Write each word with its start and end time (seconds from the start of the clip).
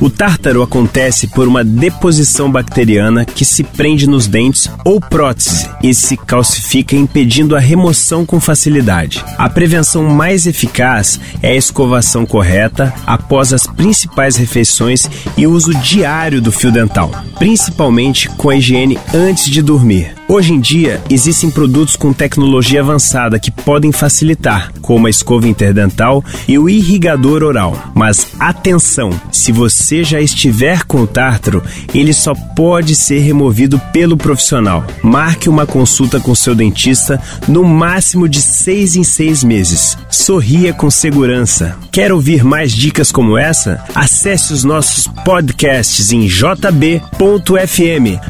O 0.00 0.08
tártaro 0.08 0.62
acontece 0.62 1.26
por 1.28 1.46
uma 1.46 1.62
deposição 1.62 2.50
bacteriana 2.50 3.26
que 3.26 3.44
se 3.44 3.62
prende 3.62 4.08
nos 4.08 4.26
dentes 4.26 4.70
ou 4.82 4.98
prótese 4.98 5.68
e 5.82 5.92
se 5.92 6.16
calcifica, 6.16 6.96
impedindo 6.96 7.54
a 7.54 7.60
remoção 7.60 8.24
com 8.24 8.40
facilidade. 8.40 9.22
A 9.36 9.50
prevenção 9.50 10.04
mais 10.04 10.46
eficaz 10.46 11.20
é 11.42 11.50
a 11.50 11.54
escovação 11.54 12.24
correta 12.24 12.94
após 13.06 13.52
as 13.52 13.66
principais 13.66 14.36
refeições 14.36 15.06
e 15.36 15.46
o 15.46 15.52
uso 15.52 15.74
diário 15.74 16.40
do 16.40 16.50
fio 16.50 16.72
dental, 16.72 17.10
principalmente 17.38 18.26
com 18.30 18.48
a 18.48 18.56
higiene 18.56 18.98
antes 19.12 19.50
de 19.50 19.60
dormir. 19.60 20.14
Hoje 20.32 20.52
em 20.52 20.60
dia, 20.60 21.02
existem 21.10 21.50
produtos 21.50 21.96
com 21.96 22.12
tecnologia 22.12 22.80
avançada 22.80 23.36
que 23.36 23.50
podem 23.50 23.90
facilitar, 23.90 24.72
como 24.80 25.08
a 25.08 25.10
escova 25.10 25.48
interdental 25.48 26.24
e 26.46 26.56
o 26.56 26.68
irrigador 26.68 27.42
oral. 27.42 27.90
Mas 27.96 28.28
atenção, 28.38 29.10
se 29.32 29.50
você 29.50 29.89
já 30.04 30.20
estiver 30.20 30.84
com 30.84 31.02
o 31.02 31.06
tártaro, 31.06 31.62
ele 31.94 32.12
só 32.12 32.34
pode 32.34 32.94
ser 32.94 33.20
removido 33.20 33.78
pelo 33.92 34.16
profissional. 34.16 34.84
Marque 35.02 35.48
uma 35.48 35.66
consulta 35.66 36.20
com 36.20 36.34
seu 36.34 36.54
dentista 36.54 37.20
no 37.48 37.64
máximo 37.64 38.28
de 38.28 38.40
seis 38.40 38.96
em 38.96 39.04
seis 39.04 39.42
meses. 39.42 39.98
Sorria 40.08 40.72
com 40.72 40.90
segurança. 40.90 41.76
Quer 41.90 42.12
ouvir 42.12 42.44
mais 42.44 42.72
dicas 42.72 43.10
como 43.10 43.36
essa? 43.36 43.82
Acesse 43.94 44.52
os 44.52 44.64
nossos 44.64 45.06
podcasts 45.24 46.12
em 46.12 46.26
jb.fm. 46.26 47.00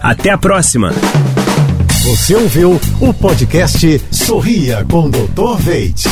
Até 0.00 0.30
a 0.30 0.38
próxima! 0.38 0.92
Você 2.04 2.34
ouviu 2.34 2.80
o 3.00 3.12
podcast 3.12 4.00
Sorria 4.10 4.84
com 4.88 5.10
Dr. 5.10 5.58
Veit. 5.58 6.04